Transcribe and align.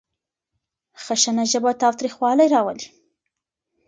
خشنه 1.05 1.43
ژبه 1.51 1.71
تاوتريخوالی 1.81 2.47
راولي. 2.53 2.87